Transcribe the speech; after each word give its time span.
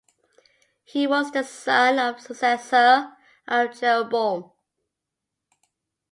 He 0.83 1.05
was 1.05 1.29
the 1.29 1.43
son 1.43 1.99
and 1.99 2.19
successor 2.19 3.15
of 3.47 3.79
Jeroboam. 3.79 4.49